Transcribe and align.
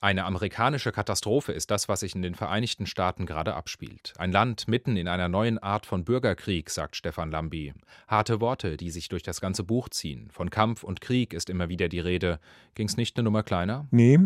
Eine 0.00 0.26
amerikanische 0.26 0.92
Katastrophe 0.92 1.50
ist 1.50 1.72
das, 1.72 1.88
was 1.88 2.00
sich 2.00 2.14
in 2.14 2.22
den 2.22 2.36
Vereinigten 2.36 2.86
Staaten 2.86 3.26
gerade 3.26 3.54
abspielt. 3.54 4.12
Ein 4.16 4.30
Land 4.30 4.68
mitten 4.68 4.96
in 4.96 5.08
einer 5.08 5.28
neuen 5.28 5.58
Art 5.58 5.86
von 5.86 6.04
Bürgerkrieg, 6.04 6.70
sagt 6.70 6.94
Stefan 6.94 7.32
Lambi. 7.32 7.74
Harte 8.06 8.40
Worte, 8.40 8.76
die 8.76 8.92
sich 8.92 9.08
durch 9.08 9.24
das 9.24 9.40
ganze 9.40 9.64
Buch 9.64 9.88
ziehen. 9.88 10.28
Von 10.30 10.50
Kampf 10.50 10.84
und 10.84 11.00
Krieg 11.00 11.34
ist 11.34 11.50
immer 11.50 11.68
wieder 11.68 11.88
die 11.88 11.98
Rede. 11.98 12.38
Ging 12.76 12.86
es 12.86 12.96
nicht 12.96 13.16
eine 13.16 13.24
Nummer 13.24 13.42
kleiner? 13.42 13.88
Nee, 13.90 14.20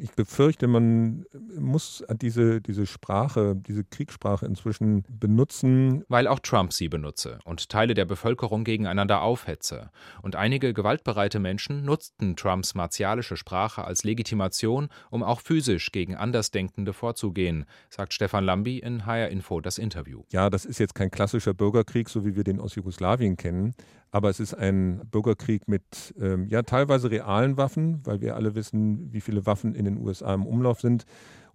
ich 0.00 0.12
befürchte, 0.12 0.66
man 0.66 1.24
muss 1.58 2.04
diese, 2.20 2.60
diese 2.60 2.86
Sprache, 2.86 3.54
diese 3.56 3.84
Kriegssprache 3.84 4.46
inzwischen 4.46 5.04
benutzen. 5.08 6.04
Weil 6.08 6.26
auch 6.26 6.38
Trump 6.38 6.72
sie 6.72 6.88
benutze 6.88 7.38
und 7.44 7.68
Teile 7.68 7.94
der 7.94 8.04
Bevölkerung 8.04 8.64
gegeneinander 8.64 9.22
aufhetze. 9.22 9.90
Und 10.22 10.36
einige 10.36 10.74
gewaltbereite 10.74 11.38
Menschen 11.38 11.84
nutzten 11.84 12.36
Trumps 12.36 12.74
martialische 12.74 13.36
Sprache 13.36 13.84
als 13.84 14.04
Legitimation, 14.04 14.88
um 15.10 15.22
auch 15.22 15.40
physisch 15.40 15.92
gegen 15.92 16.16
Andersdenkende 16.16 16.92
vorzugehen, 16.92 17.64
sagt 17.90 18.14
Stefan 18.14 18.44
Lambi 18.44 18.78
in 18.78 19.06
HR 19.06 19.28
Info 19.28 19.60
das 19.60 19.78
Interview. 19.78 20.22
Ja, 20.32 20.50
das 20.50 20.64
ist 20.64 20.78
jetzt 20.78 20.94
kein 20.94 21.10
klassischer 21.10 21.54
Bürgerkrieg, 21.54 22.08
so 22.08 22.24
wie 22.24 22.36
wir 22.36 22.44
den 22.44 22.60
aus 22.60 22.74
Jugoslawien 22.74 23.36
kennen, 23.36 23.74
aber 24.10 24.30
es 24.30 24.40
ist 24.40 24.54
ein 24.54 25.02
Bürgerkrieg 25.10 25.68
mit 25.68 26.14
ähm, 26.20 26.46
ja 26.48 26.62
teilweise 26.62 27.10
realen 27.10 27.56
Waffen, 27.56 28.00
weil 28.04 28.20
wir 28.20 28.36
alle 28.36 28.54
wissen, 28.54 29.12
wie 29.12 29.20
viele 29.20 29.46
Waffen 29.46 29.74
in 29.74 29.84
den 29.84 29.98
USA 29.98 30.34
im 30.34 30.46
Umlauf 30.46 30.80
sind. 30.80 31.04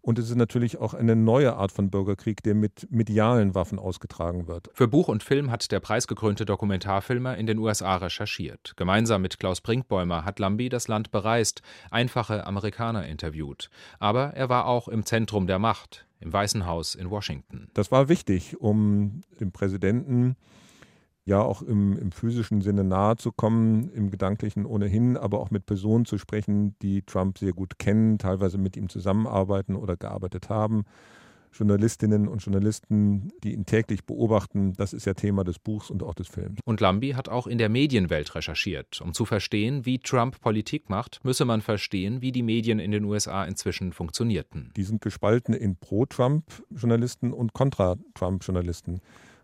Und 0.05 0.19
es 0.19 0.29
ist 0.29 0.35
natürlich 0.35 0.79
auch 0.79 0.93
eine 0.93 1.15
neue 1.15 1.55
Art 1.55 1.71
von 1.71 1.89
Bürgerkrieg, 1.89 2.43
der 2.43 2.55
mit 2.55 2.91
medialen 2.91 3.55
Waffen 3.55 3.79
ausgetragen 3.79 4.47
wird. 4.47 4.69
Für 4.73 4.89
Buch 4.89 5.07
und 5.07 5.23
Film 5.23 5.49
hat 5.49 5.71
der 5.71 5.79
preisgekrönte 5.79 6.43
Dokumentarfilmer 6.43 7.37
in 7.37 7.47
den 7.47 7.57
USA 7.57 7.95
recherchiert. 7.95 8.73
Gemeinsam 8.75 9.21
mit 9.21 9.39
Klaus 9.39 9.61
Brinkbäumer 9.61 10.25
hat 10.25 10.39
Lambi 10.39 10.67
das 10.67 10.89
Land 10.89 11.11
bereist, 11.11 11.61
einfache 11.89 12.45
Amerikaner 12.45 13.07
interviewt. 13.07 13.69
Aber 13.97 14.33
er 14.33 14.49
war 14.49 14.65
auch 14.65 14.89
im 14.89 15.05
Zentrum 15.05 15.47
der 15.47 15.57
Macht, 15.57 16.05
im 16.19 16.33
Weißen 16.33 16.65
Haus 16.65 16.95
in 16.95 17.09
Washington. 17.09 17.69
Das 17.73 17.89
war 17.89 18.09
wichtig, 18.09 18.59
um 18.59 19.21
dem 19.39 19.53
Präsidenten 19.53 20.35
ja 21.25 21.41
auch 21.41 21.61
im, 21.61 21.97
im 21.97 22.11
physischen 22.11 22.61
Sinne 22.61 22.83
nahe 22.83 23.15
zu 23.15 23.31
kommen, 23.31 23.89
im 23.89 24.11
Gedanklichen 24.11 24.65
ohnehin, 24.65 25.17
aber 25.17 25.39
auch 25.39 25.51
mit 25.51 25.65
Personen 25.65 26.05
zu 26.05 26.17
sprechen, 26.17 26.75
die 26.81 27.01
Trump 27.03 27.37
sehr 27.37 27.53
gut 27.53 27.79
kennen, 27.79 28.17
teilweise 28.17 28.57
mit 28.57 28.75
ihm 28.75 28.89
zusammenarbeiten 28.89 29.75
oder 29.75 29.95
gearbeitet 29.95 30.49
haben. 30.49 30.83
Journalistinnen 31.53 32.27
und 32.27 32.39
Journalisten, 32.39 33.31
die 33.43 33.53
ihn 33.53 33.65
täglich 33.65 34.05
beobachten, 34.05 34.73
das 34.73 34.91
ist 34.91 35.05
ja 35.05 35.13
Thema 35.13 35.43
des 35.43 35.59
Buchs 35.59 35.89
und 35.89 36.03
auch 36.03 36.15
des 36.15 36.27
Films. 36.27 36.59
Und 36.65 36.81
Lambi 36.81 37.11
hat 37.11 37.29
auch 37.29 37.47
in 37.47 37.57
der 37.57 37.69
Medienwelt 37.69 38.33
recherchiert. 38.35 39.01
Um 39.01 39.13
zu 39.13 39.25
verstehen, 39.25 39.85
wie 39.85 39.99
Trump 39.99 40.41
Politik 40.41 40.89
macht, 40.89 41.19
müsse 41.23 41.45
man 41.45 41.61
verstehen, 41.61 42.21
wie 42.21 42.31
die 42.31 42.43
Medien 42.43 42.79
in 42.79 42.91
den 42.91 43.05
USA 43.05 43.45
inzwischen 43.45 43.93
funktionierten. 43.93 44.71
Die 44.75 44.83
sind 44.83 45.01
gespalten 45.01 45.53
in 45.53 45.75
Pro-Trump-Journalisten 45.75 47.31
und 47.31 47.53
Kontra-Trump-Journalisten. 47.53 49.01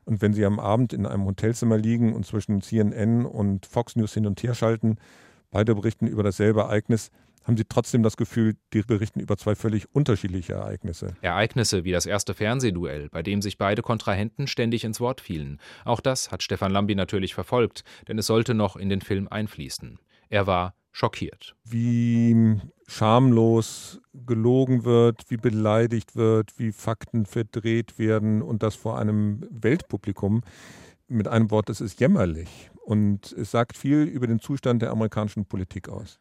Und 0.09 0.23
wenn 0.23 0.33
Sie 0.33 0.43
am 0.43 0.59
Abend 0.59 0.91
in 0.91 1.05
einem 1.05 1.25
Hotelzimmer 1.25 1.77
liegen 1.77 2.15
und 2.15 2.25
zwischen 2.25 2.63
CNN 2.63 3.27
und 3.27 3.67
Fox 3.67 3.95
News 3.95 4.11
hin 4.11 4.25
und 4.25 4.41
her 4.41 4.55
schalten, 4.55 4.97
beide 5.52 5.75
berichten 5.75 6.07
über 6.07 6.23
dasselbe 6.23 6.61
Ereignis, 6.61 7.11
haben 7.43 7.55
Sie 7.57 7.63
trotzdem 7.63 8.02
das 8.02 8.17
Gefühl, 8.17 8.55
die 8.73 8.81
berichten 8.81 9.19
über 9.19 9.37
zwei 9.37 9.53
völlig 9.53 9.93
unterschiedliche 9.93 10.53
Ereignisse. 10.53 11.15
Ereignisse 11.21 11.83
wie 11.83 11.91
das 11.91 12.07
erste 12.07 12.33
Fernsehduell, 12.33 13.09
bei 13.09 13.21
dem 13.21 13.43
sich 13.43 13.59
beide 13.59 13.83
Kontrahenten 13.83 14.47
ständig 14.47 14.83
ins 14.83 14.99
Wort 14.99 15.21
fielen. 15.21 15.59
Auch 15.85 15.99
das 15.99 16.31
hat 16.31 16.41
Stefan 16.41 16.71
Lambi 16.71 16.95
natürlich 16.95 17.35
verfolgt, 17.35 17.83
denn 18.07 18.17
es 18.17 18.25
sollte 18.25 18.55
noch 18.55 18.77
in 18.77 18.89
den 18.89 19.02
Film 19.02 19.27
einfließen. 19.27 19.99
Er 20.30 20.47
war 20.47 20.73
schockiert. 20.91 21.55
Wie 21.63 22.59
schamlos 22.87 24.01
gelogen 24.13 24.83
wird, 24.83 25.29
wie 25.29 25.37
beleidigt 25.37 26.15
wird, 26.15 26.57
wie 26.57 26.71
Fakten 26.71 27.25
verdreht 27.25 27.99
werden 27.99 28.41
und 28.41 28.63
das 28.63 28.75
vor 28.75 28.97
einem 28.97 29.45
Weltpublikum. 29.49 30.41
Mit 31.07 31.27
einem 31.27 31.49
Wort, 31.51 31.69
das 31.69 31.81
ist 31.81 31.99
jämmerlich. 31.99 32.71
Und 32.83 33.31
es 33.33 33.52
sagt 33.52 33.77
viel 33.77 34.03
über 34.03 34.27
den 34.27 34.39
Zustand 34.39 34.81
der 34.81 34.91
amerikanischen 34.91 35.45
Politik 35.45 35.89
aus. 35.89 36.19